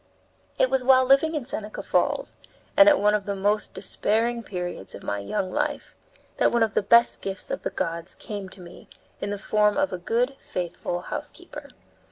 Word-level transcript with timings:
It 0.57 0.71
was 0.71 0.83
while 0.83 1.05
living 1.05 1.35
in 1.35 1.45
Seneca 1.45 1.83
Falls, 1.83 2.35
and 2.75 2.89
at 2.89 2.99
one 2.99 3.13
of 3.13 3.25
the 3.27 3.35
most 3.35 3.75
despairing 3.75 4.41
periods 4.41 4.95
of 4.95 5.03
my 5.03 5.19
young 5.19 5.51
life, 5.51 5.95
that 6.37 6.51
one 6.51 6.63
of 6.63 6.73
the 6.73 6.81
best 6.81 7.21
gifts 7.21 7.51
of 7.51 7.61
the 7.61 7.69
gods 7.69 8.15
came 8.15 8.49
to 8.49 8.61
me 8.61 8.87
in 9.21 9.29
the 9.29 9.37
form 9.37 9.77
of 9.77 9.93
a 9.93 9.99
good, 9.99 10.35
faithful 10.39 11.01
housekeeper. 11.01 11.69